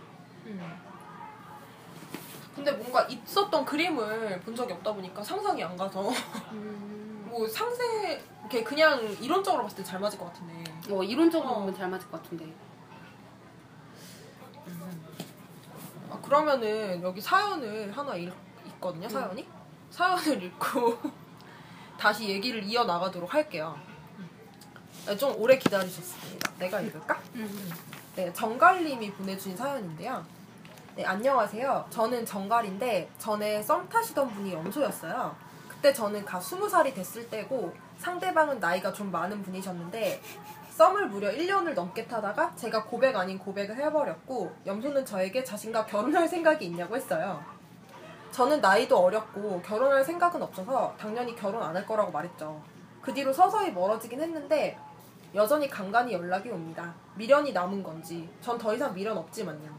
[0.46, 0.88] 음.
[2.54, 6.08] 근데 뭔가 있었던 그림을 본 적이 없다 보니까 상상이 안 가서
[6.52, 6.97] 음.
[7.28, 10.64] 뭐 상세 이렇게 그냥 이론적으로 봤을 때 잘 맞을 것 같은데.
[10.90, 11.58] 어, 이론적으로 어.
[11.60, 12.46] 보면 잘 맞을 것 같은데.
[16.10, 18.32] 아, 그러면은 여기 사연을 하나 읽,
[18.66, 19.46] 있거든요, 사연이?
[19.90, 20.98] 사연을 읽고
[21.98, 23.78] 다시 얘기를 이어 나가도록 할게요.
[25.06, 26.52] 네, 좀 오래 기다리셨습니다.
[26.58, 27.18] 내가 읽을까?
[28.16, 30.24] 네, 정갈님이 보내주신 사연인데요.
[30.96, 31.86] 네, 안녕하세요.
[31.90, 35.36] 저는 정갈인데 전에 썸 타시던 분이 염소였어요.
[35.78, 40.20] 그때 저는 가 20살이 됐을 때고 상대방은 나이가 좀 많은 분이셨는데
[40.70, 46.64] 썸을 무려 1년을 넘게 타다가 제가 고백 아닌 고백을 해버렸고 염소는 저에게 자신과 결혼할 생각이
[46.66, 47.40] 있냐고 했어요.
[48.32, 52.60] 저는 나이도 어렸고 결혼할 생각은 없어서 당연히 결혼 안 할 거라고 말했죠.
[53.00, 54.76] 그 뒤로 서서히 멀어지긴 했는데
[55.36, 56.92] 여전히 간간히 연락이 옵니다.
[57.14, 59.78] 미련이 남은 건지 전 더 이상 미련 없지만요.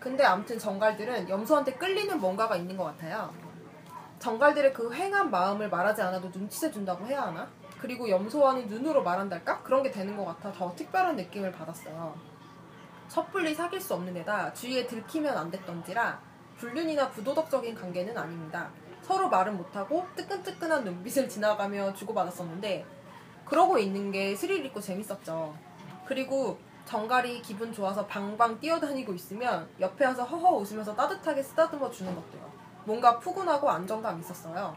[0.00, 3.32] 근데 암튼 정갈들은 염소한테 끌리는 뭔가가 있는 것 같아요.
[4.18, 7.48] 정갈들의 그 횡한 마음을 말하지 않아도 눈치채 준다고 해야 하나?
[7.80, 9.62] 그리고 염소와는 눈으로 말한달까?
[9.62, 12.14] 그런 게 되는 것 같아 더 특별한 느낌을 받았어요.
[13.08, 16.20] 섣불리 사귈 수 없는 데다 주위에 들키면 안 됐던지라
[16.58, 18.70] 불륜이나 부도덕적인 관계는 아닙니다.
[19.02, 22.84] 서로 말은 못하고 뜨끈뜨끈한 눈빛을 지나가며 주고받았었는데
[23.44, 25.54] 그러고 있는 게 스릴 있고 재밌었죠.
[26.06, 32.45] 그리고 정갈이 기분 좋아서 방방 뛰어다니고 있으면 옆에 와서 허허 웃으면서 따뜻하게 쓰다듬어 주는 것도요.
[32.86, 34.74] 뭔가 푸근하고 안정감 있었어요.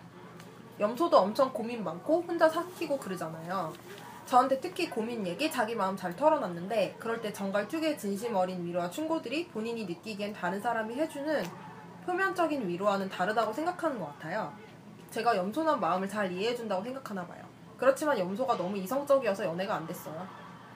[0.80, 3.72] 염소도 엄청 고민 많고 혼자 삭히고 그러잖아요.
[4.26, 8.90] 저한테 특히 고민 얘기, 자기 마음 잘 털어놨는데 그럴 때 정갈 특유의 진심 어린 위로와
[8.90, 11.44] 충고들이 본인이 느끼기엔 다른 사람이 해주는
[12.06, 14.54] 표면적인 위로와는 다르다고 생각하는 것 같아요.
[15.12, 17.44] 제가 염소남 마음을 잘 이해해준다고 생각하나 봐요.
[17.78, 20.28] 그렇지만 염소가 너무 이성적이어서 연애가 안 됐어요.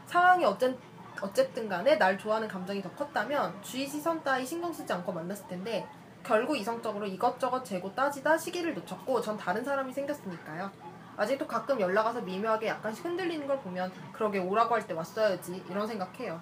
[0.06, 0.76] 상황이 어쨌,
[1.22, 5.88] 어쨌든 간에 날 좋아하는 감정이 더 컸다면 주위 시선 따위 신경 쓰지 않고 만났을 텐데
[6.24, 10.72] 결국 이성적으로 이것저것 재고 따지다 시기를 놓쳤고 전 다른 사람이 생겼으니까요.
[11.18, 15.86] 아직도 가끔 연락 와서 미묘하게 약간씩 흔들리는 걸 보면 그러게 오라고 할 때 왔어야지 이런
[15.86, 16.40] 생각해요.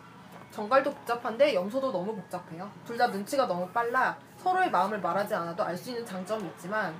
[0.51, 2.69] 정갈도 복잡한데 염소도 너무 복잡해요.
[2.85, 6.93] 둘 다 눈치가 너무 빨라 서로의 마음을 말하지 않아도 알 수 있는 장점이 있지만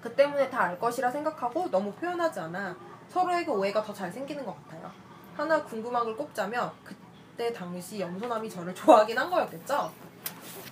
[0.00, 2.76] 그 때문에 다 알 것이라 생각하고 너무 표현하지 않아
[3.08, 4.90] 서로에게 오해가 더 잘 생기는 것 같아요.
[5.36, 9.90] 하나 궁금한 걸 꼽자면 그때 당시 염소남이 저를 좋아하긴 한 거였겠죠?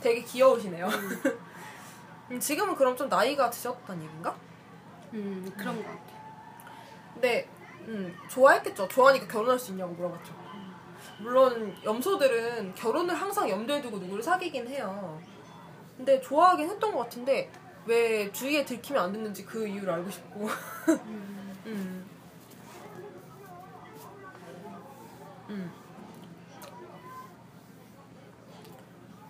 [0.00, 0.88] 되게 귀여우시네요.
[2.30, 4.36] 음, 지금은 그럼 좀 나이가 드셨단 얘기인가?
[5.14, 6.02] 음 그런 거 같아.
[7.14, 7.48] 근데
[7.86, 8.86] 음, 좋아했겠죠.
[8.88, 10.34] 좋아하니까 결혼할 수 있냐고 물어봤죠.
[11.20, 15.20] 물론 염소들은 결혼을 항상 염두에 두고 누구를 사귀긴 해요.
[15.96, 17.50] 근데 좋아하긴 했던 것 같은데
[17.86, 20.48] 왜 주위에 들키면 안 됐는지 그 이유를 알고 싶고.
[21.66, 22.06] 음.
[25.48, 25.72] 음.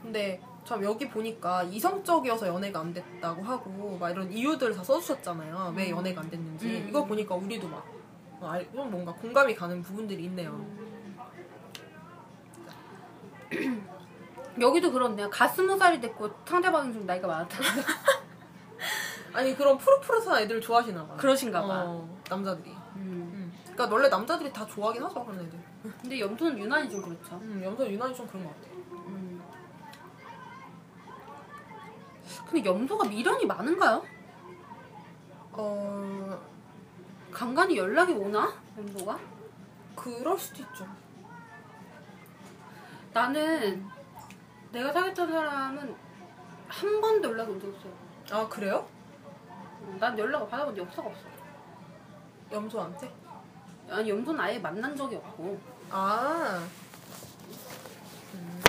[0.02, 5.72] 근데 참 여기 보니까 이성적이어서 연애가 안 됐다고 하고 막 이런 이유들을 다 써주셨잖아요.
[5.74, 6.66] 왜 연애가 안 됐는지.
[6.66, 6.86] 음.
[6.90, 7.86] 이거 보니까 우리도 막
[8.74, 10.62] 뭔가 공감이 가는 부분들이 있네요.
[14.60, 15.30] 여기도 그렇네요.
[15.30, 17.56] 가 스무 살이 됐고 상대방이 좀 나이가 많았다.
[19.32, 21.16] 아니 그런 푸릇푸릇한 애들 좋아하시나 봐.
[21.16, 21.84] 그러신가 봐.
[21.86, 22.68] 어, 남자들이.
[22.96, 23.30] 음.
[23.32, 23.52] 음.
[23.72, 25.58] 그러니까 원래 남자들이 다 좋아하긴 하죠 그런 애들.
[26.02, 27.36] 근데 염소는 유난히 좀 그렇죠.
[27.36, 28.68] 음, 염소 유난히 좀 그런 것 같아.
[29.06, 29.40] 음.
[32.50, 34.04] 근데 염소가 미련이 많은가요?
[35.52, 36.40] 어
[37.30, 38.52] 간간히 연락이 오나?
[38.76, 39.18] 염소가?
[39.94, 40.86] 그럴 수도 있죠.
[43.12, 43.86] 나는
[44.72, 45.96] 내가 사귀었던 사람은
[46.68, 47.92] 한 번도 연락이 온 적 없어요.
[48.30, 48.88] 아 그래요?
[49.48, 51.28] 어, 난 연락을 받아본 적 없어.
[52.52, 53.12] 염소한테?
[53.90, 55.58] 아니 염소는 아예 만난 적이 없고.
[55.90, 56.66] 아.
[58.34, 58.62] 음.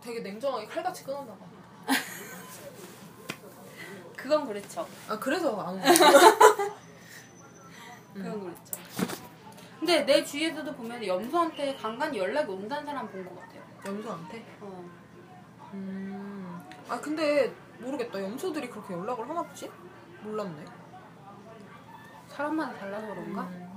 [0.00, 1.44] 되게 냉정하게 칼같이 끊었나 봐.
[4.26, 4.84] 그건 그랬죠.
[5.08, 5.80] 아 그래서 안온
[8.12, 8.76] 그건 그랬죠.
[9.78, 13.62] 근데 내 주위에서도 보면 염소한테 간간히 연락이 온다는 사람 본 것 같아요.
[13.86, 14.44] 염소한테?
[14.62, 14.84] 어.
[15.74, 16.60] 음.
[16.88, 18.20] 아 근데 모르겠다.
[18.20, 19.70] 염소들이 그렇게 연락을 하나 보지?
[20.22, 20.64] 몰랐네.
[22.28, 23.42] 사람마다 달라서 그런가?
[23.42, 23.76] 음.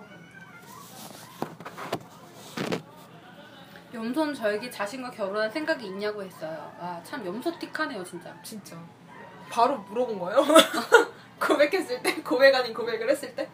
[3.94, 6.72] 염소는 저에게 자신과 결혼할 생각이 있냐고 했어요.
[6.80, 8.36] 아, 참 염소틱하네요, 진짜.
[8.44, 8.78] 진짜.
[9.50, 10.46] 바로 물어본 거예요?
[11.40, 12.16] 고백했을 때?
[12.22, 13.50] 고백 아닌 고백을 했을 때?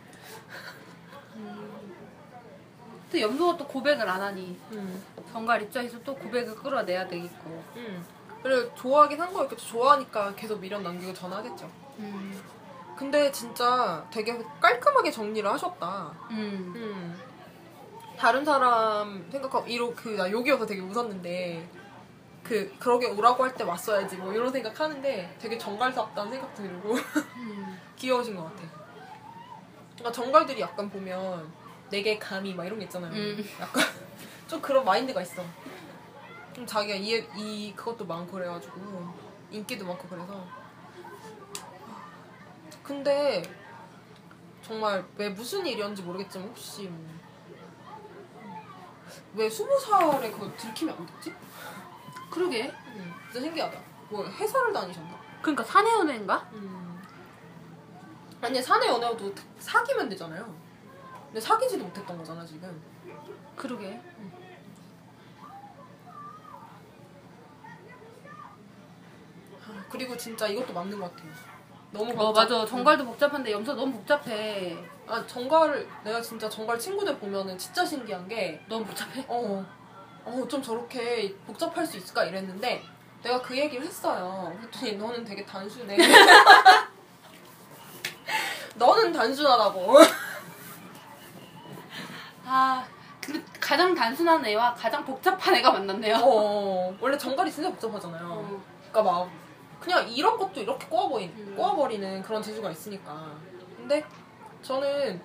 [3.12, 5.04] 또 염소가 또 고백을 안 하니 음.
[5.32, 7.64] 정갈 입장에서 또 고백을 끌어내야 되겠고.
[7.76, 8.06] 음.
[8.44, 9.66] 그래 좋아하긴 한 거였겠죠.
[9.66, 11.70] 좋아하니까 계속 미련 남기고 전화하겠죠.
[12.00, 12.42] 음.
[12.98, 16.14] 근데 진짜 되게 깔끔하게 정리를 하셨다.
[16.32, 16.74] 음.
[16.76, 17.22] 음.
[18.18, 21.68] 다른 사람 생각하고 이로 그나 여기여서 되게 웃었는데
[22.46, 27.80] 그 그러게 오라고 할 때 왔어야지 뭐 이런 생각하는데 되게 정갈스럽다는 생각 들고 음.
[27.98, 28.62] 귀여우신 것 같아.
[29.96, 31.52] 그러니까 정갈들이 약간 보면
[31.90, 33.12] 내게 감히 막 이런 게 있잖아요.
[33.12, 33.44] 음.
[33.60, 33.84] 약간
[34.48, 35.44] 좀 그런 마인드가 있어.
[36.54, 39.14] 좀 자기가 이, 이 그것도 많고 그래가지고
[39.52, 40.46] 인기도 많고 그래서.
[42.84, 43.42] 근데
[44.62, 47.16] 정말 왜 무슨 일이었는지 모르겠지만 혹시 뭐
[49.36, 51.34] 왜 스무 살에 그거 들키면 안 됐지?
[52.36, 52.64] 그러게.
[52.88, 53.80] 음, 진짜 신기하다.
[54.10, 55.16] 뭐 회사를 다니셨나?
[55.42, 56.46] 그러니까 사내 연애인가?
[56.52, 57.02] 음.
[58.42, 60.54] 아니 사내 연애도 사귀면 되잖아요.
[61.28, 62.82] 근데 사귀지도 못했던 거잖아 지금.
[63.56, 64.00] 그러게.
[69.68, 71.32] 아, 그리고 진짜 이것도 맞는 것 같아요.
[71.92, 72.66] 너무 어, 복잡- 맞아.
[72.66, 74.78] 정갈도 복잡한데 염소 너무 복잡해.
[75.08, 79.26] 아 정갈 내가 진짜 정갈 친구들 보면은 진짜 신기한 게 너무 복잡해?
[79.28, 79.66] 어,
[80.26, 82.84] 어, 좀 저렇게 복잡할 수 있을까 이랬는데
[83.22, 84.54] 내가 그 얘기를 했어요.
[84.60, 85.98] 그랬더니 너는 되게 단순해.
[88.76, 89.98] 너는 단순하다고.
[92.46, 92.86] 아,
[93.22, 96.18] 근데 가장 단순한 애와 가장 복잡한 애가 만났네요.
[96.18, 98.28] 어, 원래 정갈이 진짜 복잡하잖아요.
[98.28, 98.62] 어.
[98.92, 99.30] 그러니까 막
[99.80, 101.56] 그냥 이런 것도 이렇게 꼬아버리, 음.
[101.56, 103.32] 꼬아버리는 그런 재주가 있으니까.
[103.78, 104.04] 근데
[104.62, 105.22] 저는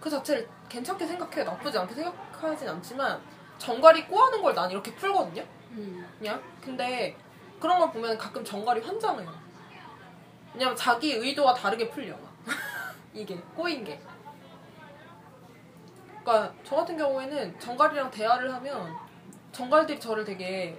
[0.00, 1.44] 그 자체를 괜찮게 생각해요.
[1.44, 3.20] 나쁘지 않게 생각하진 않지만
[3.58, 5.42] 정갈이 꼬하는 걸난 이렇게 풀거든요.
[5.72, 6.08] 음.
[6.18, 7.16] 그냥 근데
[7.60, 9.32] 그런 걸 보면 가끔 정갈이 환장해요.
[10.54, 12.16] 왜냐면 자기 의도와 다르게 풀려.
[13.12, 14.00] 이게 꼬인 게.
[16.22, 18.96] 그러니까 저 같은 경우에는 정갈이랑 대화를 하면
[19.52, 20.78] 정갈들이 저를 되게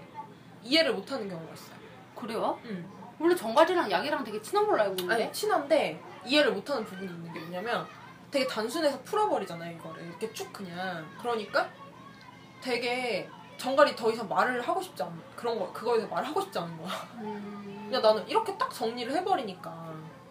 [0.63, 1.76] 이해를 못하는 경우가 있어요.
[2.15, 2.60] 그래요?
[2.65, 2.89] 음.
[3.20, 5.24] 원래 정갈이랑 약이랑 되게 친한 걸로 알고 있는데.
[5.24, 7.86] 아니 친한데 이해를 못하는 부분이 있는 게 뭐냐면
[8.32, 11.70] 되게 단순해서 풀어버리잖아요 이거를 이렇게 쭉 그냥 그러니까
[12.62, 16.60] 되게 정갈이 더 이상 말을 하고 싶지 않은 그런 거 그거에 대해서 말을 하고 싶지
[16.60, 16.91] 않은 거야.
[17.15, 17.86] 음.
[17.88, 19.69] 그냥 나는 이렇게 딱 정리를 해버리니까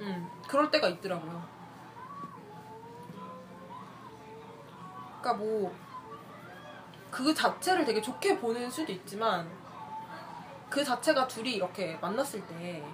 [0.01, 1.43] 음, 그럴 때가 있더라고요.
[5.21, 5.89] 그러니까 뭐
[7.11, 9.49] 그 자체를 되게 좋게 보는 수도 있지만
[10.69, 12.85] 그 자체가 둘이 이렇게 만났을 때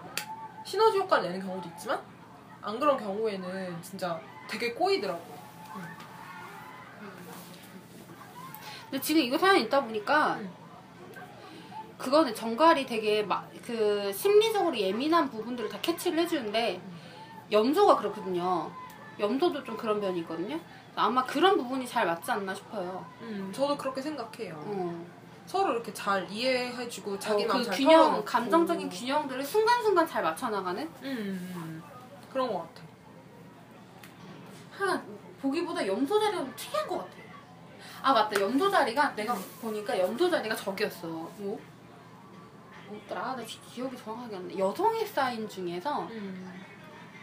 [0.64, 2.00] 시너지 효과를 내는 경우도 있지만
[2.62, 4.18] 안 그런 경우에는 진짜
[4.48, 5.34] 되게 꼬이더라고.
[8.94, 10.48] 근데 지금 이거 사연 있다 보니까 음.
[11.98, 16.78] 그거는 정갈이 되게 막 그 심리적으로 예민한 부분들을 다 캐치를 해주는데
[17.50, 18.70] 염소가 그렇거든요.
[19.18, 20.60] 염소도 좀 그런 면이 있거든요.
[20.94, 23.06] 아마 그런 부분이 잘 맞지 않나 싶어요.
[23.22, 24.54] 음, 저도 그렇게 생각해요.
[24.66, 25.06] 어.
[25.46, 28.24] 서로 이렇게 잘 이해해주고 자기 어, 그 잘 균형, 털어놓고.
[28.26, 31.82] 감정적인 균형들을 순간순간 잘 맞춰 나가는 음, 음, 음.
[32.30, 32.82] 그런 것 같아.
[34.72, 35.02] 하나
[35.40, 37.23] 보기보다 염소 자리가 좀 특이한 것 같아.
[38.04, 41.06] 아 맞다 염소 자리가 내가 보니까 염소 자리가 저기였어.
[41.08, 41.58] 뭐?
[42.88, 43.34] 뭐더라?
[43.34, 44.58] 나 기- 기억이 정확하게 안 나.
[44.58, 46.62] 여성의 사인 중에서 음.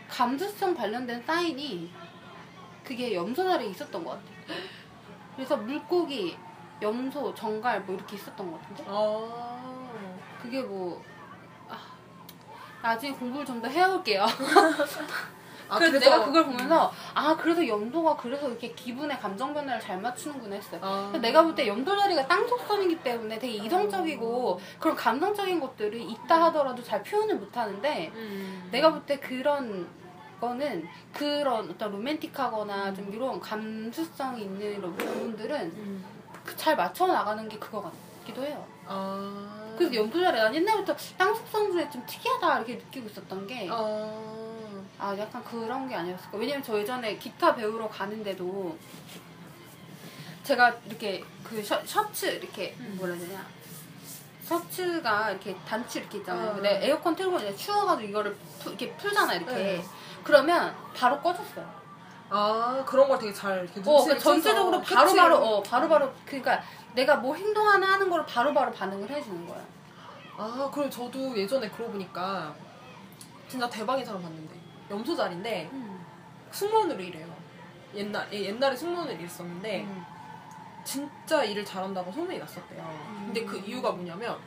[0.10, 1.94] 감수성 관련된 사인이
[2.84, 4.24] 그게 염소 자리에 있었던 것 같아.
[5.36, 6.36] 그래서 물고기,
[6.82, 8.84] 염소, 정갈 뭐 이렇게 있었던 것 같은데?
[8.88, 9.92] 아.
[10.42, 11.04] 그게 뭐
[11.70, 11.78] 아,
[12.82, 14.26] 나중에 공부를 좀 더 해올게요.
[15.72, 20.56] 아, 그래서 내가 그걸 보면서 아 그래서 염도가 그래서 이렇게 기분의 감정 변화를 잘 맞추는구나
[20.56, 20.80] 했어요.
[20.84, 21.12] 아.
[21.22, 26.84] 내가 볼 때 염도 자리가 땅 속선이기 때문에 되게 이성적이고 그런 감성적인 것들을 있다 하더라도
[26.84, 28.68] 잘 표현을 못 하는데 음.
[28.72, 29.88] 내가 볼 때 그런
[30.42, 36.06] 거는 그런 어떤 로맨틱하거나 좀 이런 감수성 있는 이런 부분들은 음.
[36.44, 37.82] 그잘 맞춰 나가는 게 그거
[38.20, 38.66] 같기도 해요.
[38.88, 39.74] 아.
[39.78, 44.12] 그래서 염도 자리 난 옛날부터 땅 속성 중에 좀 특이하다 이렇게 느끼고 있었던 게 아.
[45.02, 48.78] 아 약간 그런 게 아니었을까 왜냐면 저 예전에 기타 배우러 가는데도
[50.44, 52.96] 제가 이렇게 그 셔, 셔츠 이렇게 음.
[53.00, 53.46] 뭐라 해야 되냐?
[54.44, 56.52] 셔츠가 이렇게 단추 이렇게 있잖아요.
[56.52, 56.54] 어.
[56.54, 59.54] 근데 에어컨 틀고 이제 추워가지고 이거를 풀- 이렇게 풀잖아 이렇게.
[59.54, 59.86] 네.
[60.24, 61.82] 그러면 바로 꺼졌어요.
[62.30, 66.62] 아 그런 걸 되게 잘 이렇게 어, 그러니까 전체적으로 바로바로 캐치를- 어 바로바로 그러니까
[66.94, 69.62] 내가 뭐 행동 하나 하는 거를 바로 바로 반응을 해주는 거야
[70.38, 72.54] 아 그리고 저도 예전에 그러고 보니까
[73.50, 74.51] 진짜 대박인 사람 봤는데
[74.92, 75.70] 염소 자리인데
[76.52, 77.28] 승무원으로 일해요.
[77.96, 80.06] 옛날 예, 옛날에 승무원으로 일했었는데 음.
[80.84, 82.84] 진짜 일을 잘한다고 소문이 났었대요.
[83.26, 84.38] 근데 그 이유가 뭐냐면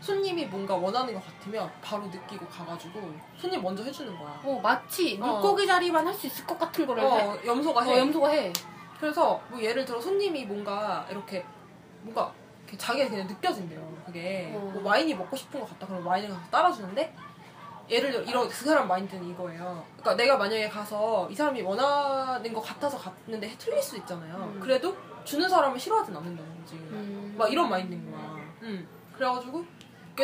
[0.00, 4.40] 손님이 뭔가 원하는 것 같으면 바로 느끼고 가가지고 손님 먼저 해주는 거야.
[4.44, 5.26] 어 마치 어.
[5.26, 7.98] 물고기 자리만 할 수 있을 것 같은 거를 해 어, 염소가 어, 해.
[7.98, 8.52] 염소가 해
[8.98, 11.44] 그래서 뭐 예를 들어 손님이 뭔가 이렇게
[12.02, 12.32] 뭔가
[12.78, 13.96] 자기가 그냥 느껴진대요.
[14.06, 14.58] 그게 어.
[14.72, 15.86] 뭐 와인이 먹고 싶은 것 같다.
[15.86, 17.14] 그럼 와인을 따라주는데
[17.88, 19.84] 예를 들어 이런 그 사람 마인드는 이거예요.
[19.92, 24.34] 그러니까 내가 만약에 가서 이 사람이 원하는 것 같아서 갔는데 틀릴 수 있잖아요.
[24.54, 24.60] 음.
[24.60, 26.74] 그래도 주는 사람을 싫어하진 않는다는 거지.
[26.74, 27.34] 음.
[27.38, 28.36] 막 이런 마인드인 거야.
[28.62, 28.88] 음.
[29.14, 29.64] 그래가지고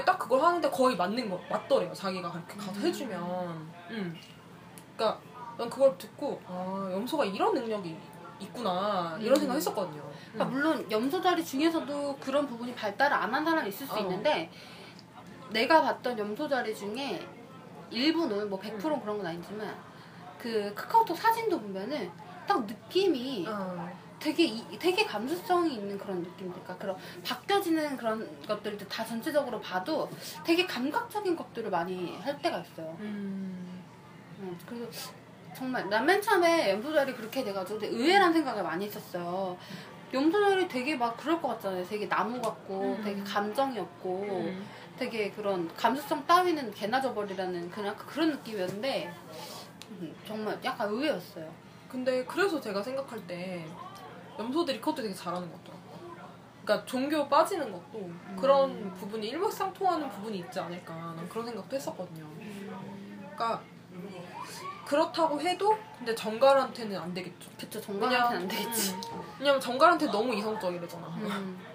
[0.05, 1.93] 딱 그걸 하는데 거의 맞는 거 맞더래요.
[1.93, 2.87] 자기가 그렇게 가서 음.
[2.87, 3.21] 해주면.
[3.91, 4.17] 음.
[4.97, 5.21] 그러니까
[5.59, 7.97] 난 그걸 듣고 아 염소가 이런 능력이
[8.41, 9.41] 있구나 이런 음.
[9.41, 10.03] 생각 했었거든요.
[10.33, 13.99] 그러니까 물론 염소 자리 중에서도 그런 부분이 발달을 안 한 사람이 있을 수 어.
[13.99, 14.51] 있는데
[15.51, 17.27] 내가 봤던 염소 자리 중에
[17.93, 19.75] 일부는 뭐 100%는 그런 건 아니지만
[20.39, 22.11] 그 카카오톡 사진도 보면은
[22.47, 23.89] 딱 느낌이 어.
[24.19, 30.09] 되게 이- 되게 감수성이 있는 그런 느낌들 그러니까 그런 바뀌어지는 그런 것들도 다 전체적으로 봐도
[30.45, 32.97] 되게 감각적인 것들을 많이 할 때가 있어요.
[33.01, 33.83] 음.
[34.41, 35.11] 음, 그래서
[35.55, 39.57] 정말 난 맨 처음에 염소자리 그렇게 돼가지고 되게 의외란 생각을 많이 했었어요.
[40.13, 41.85] 염소자리 되게 막 그럴 것 같잖아요.
[41.87, 43.03] 되게 나무 같고 음.
[43.05, 44.65] 되게 감정이 없고 음.
[45.03, 49.13] 되게 그런 감수성 따위는 개나 져버리라는 그냥 그런 느낌이었는데
[49.91, 51.53] 음, 정말 약간 의외였어요.
[51.89, 53.67] 근데 그래서 제가 생각할 때
[54.39, 55.83] 염소들이 그것도 되게 잘하는 것 같더라고요.
[56.63, 58.11] 그러니까 종교 빠지는 것도
[58.41, 62.25] 그런 부분이 일맥상통하는 부분이 있지 않을까 난 그런 생각도 했었거든요.
[63.19, 63.61] 그러니까
[64.87, 67.51] 그렇다고 해도 근데 정갈한테는 안 되겠죠.
[67.59, 68.95] 그쵸 정갈한테는 안 되겠지.
[68.95, 69.23] 음.
[69.41, 71.07] 왜냐면 정갈한테 너무 이성적이래잖아.
[71.09, 71.72] 음.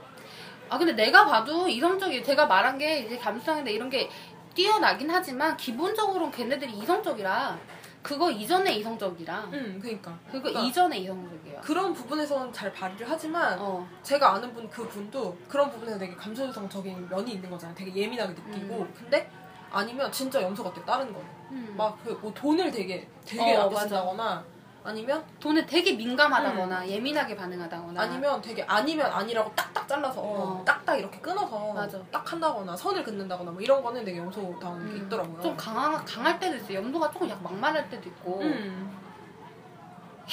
[0.70, 4.10] 아 근데 내가 봐도 이성적이 제가 말한 게 이제 감수성인데 이런 게
[4.54, 7.58] 뛰어나긴 하지만 기본적으로는 걔네들이 이성적이라
[8.02, 10.18] 그거 이전에 이성적이랑 음, 그러니까.
[10.28, 11.62] 그거 그러니까 이전에 이성적이에요.
[11.62, 13.88] 그런 부분에서는 잘 발휘를 하지만 어.
[14.04, 17.76] 제가 아는 분 그 분도 그런 부분에서 되게 감수성적인 면이 있는 거잖아요.
[17.76, 18.94] 되게 예민하게 느끼고 음.
[18.98, 19.30] 근데
[19.72, 21.28] 아니면 진짜 염소 같게 다른 거예요.
[21.52, 21.74] 음.
[21.78, 24.44] 막그 뭐 돈을 되게 되게 어, 아껴 쓴다거나
[24.88, 27.98] 아니면 돈에 되게 민감하다거나 예민하게 반응하다거나 음.
[28.10, 30.64] 아니면 되게 아니면 아니라고 딱딱 잘라서 어.
[30.66, 32.02] 딱딱 이렇게 끊어서 맞아.
[32.10, 35.42] 딱 한다거나 선을 긋는다거나 뭐 이런 거는 되게 염소다운 게 음, 있더라고요.
[35.42, 36.78] 좀 강한 강할 때도 있어요.
[36.78, 38.40] 염도가 조금 약간 막말할 때도 있고.
[38.42, 38.98] 음.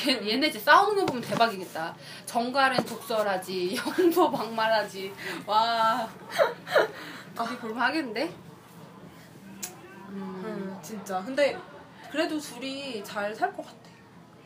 [0.07, 1.95] 얘, 얘네 집 싸우는 거 보면 대박이겠다.
[2.27, 5.13] 정갈은 독설하지, 염도 막말하지.
[5.47, 6.09] 와.
[7.35, 8.25] 둘이 볼만하겠는데?
[10.11, 10.43] 음.
[10.45, 11.21] 음, 진짜.
[11.25, 11.59] 근데
[12.13, 13.94] 그래도 둘이 잘 살 것 같아.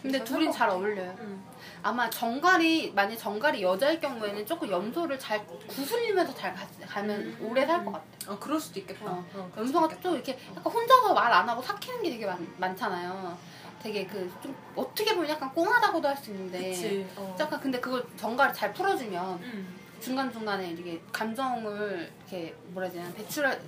[0.03, 0.69] 근데 잘 둘이 잘.
[0.69, 1.15] 어울려요.
[1.21, 1.45] 음.
[1.83, 7.85] 아마 정갈이 만약 정갈이 여자일 경우에는 조금 염소를 잘 구슬리면서 잘 가, 가면 오래 살
[7.85, 8.05] 것 같아.
[8.29, 9.07] 아 그럴 수도 있겠다.
[9.07, 9.25] 어.
[9.35, 9.89] 어, 염소가.
[10.01, 13.37] 좀 이렇게 약간 혼자서 말 안 하고 삭히는 게 되게 많, 많잖아요.
[13.83, 17.07] 되게 그 좀 어떻게 보면 약간 꽁하다고도 할 수 있는데 그치.
[17.17, 17.37] 어.
[17.39, 19.79] 약간 근데 그걸 정갈이 잘 풀어주면 음.
[20.01, 23.61] 중간 중간에 이게 감정을 이렇게 뭐라 해야 되나 배출할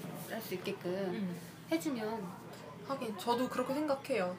[0.47, 1.37] 수 있게끔 음.
[1.73, 2.25] 해주면
[2.88, 4.37] 하긴 저도 그렇게 생각해요.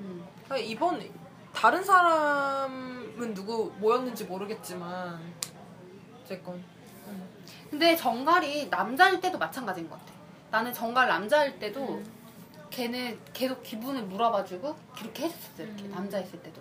[0.00, 0.24] 음.
[0.48, 1.08] 아, 이번
[1.52, 5.20] 다른 사람은 누구 뭐였는지 모르겠지만
[6.22, 6.62] 어쨌건
[7.70, 10.12] 근데 정갈이 남자일 때도 마찬가지인 것 같아.
[10.50, 12.04] 나는 정갈 남자일 때도 음.
[12.70, 15.90] 걔는 계속 기분을 물어봐주고 그렇게 해줬었어 이렇게 음.
[15.90, 16.60] 남자였을 때도.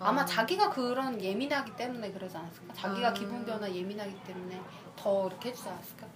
[0.00, 0.26] 아마 아.
[0.26, 2.74] 자기가 그런 예민하기 때문에 그러지 않았을까?
[2.74, 3.12] 자기가 아.
[3.12, 4.60] 기분 변화 예민하기 때문에
[4.96, 6.06] 더 이렇게 해주지 않았을까?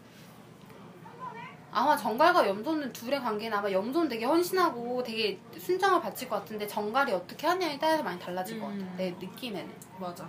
[1.70, 7.12] 아마 정갈과 염소는 둘의 관계는 아마 염소는 되게 헌신하고 되게 순정을 바칠 것 같은데 정갈이
[7.12, 8.78] 어떻게 하냐에 따라서 많이 달라질 것 같아.
[8.78, 8.94] 음.
[8.96, 9.74] 내 느낌에는.
[9.98, 10.26] 맞아.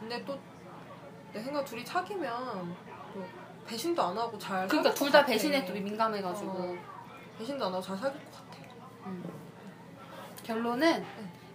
[0.00, 0.38] 근데 또
[1.34, 2.76] 내 생각 둘이 사귀면
[3.12, 3.24] 또
[3.66, 5.26] 배신도 안 하고 잘 그러니까 둘것 다.
[5.26, 6.50] 배신에 좀 민감해가지고.
[6.52, 6.76] 어.
[7.36, 8.58] 배신도 안 하고 잘 사귈 것 같아.
[9.06, 9.24] 음.
[10.44, 11.04] 결론은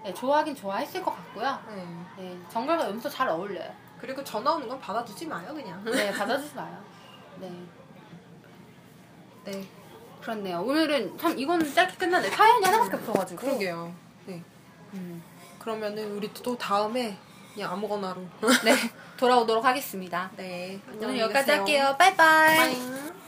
[0.04, 1.60] 네, 좋아하긴 좋아했을 것 같고요.
[1.70, 1.86] 네.
[2.18, 3.72] 네, 정갈과 염소 잘 어울려요.
[4.02, 5.82] 그리고 전화 오는 건 받아주지 마요 그냥.
[5.86, 6.78] 네, 받아주지 마요.
[7.40, 7.50] 네,
[9.46, 9.66] 네.
[10.22, 10.62] 그렇네요.
[10.62, 12.30] 오늘은 참 이건 짧게 끝났네.
[12.30, 13.42] 사연이 하나밖에 없어가지고.
[13.42, 13.94] 그러게요.
[14.26, 14.42] 네.
[14.94, 15.24] 음.
[15.60, 17.18] 그러면은 우리 또 다음에
[17.54, 18.22] 그냥 아무거나로.
[18.64, 18.74] 네,
[19.18, 20.30] 돌아오도록 하겠습니다.
[20.36, 20.80] 네.
[20.96, 21.96] 오늘 여기까지 할게요.
[21.98, 22.58] 빠이빠이.
[22.58, 23.19] 빠잉.